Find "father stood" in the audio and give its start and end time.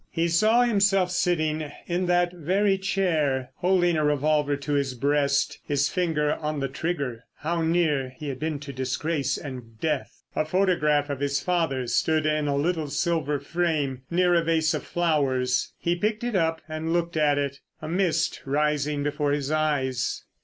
11.39-12.25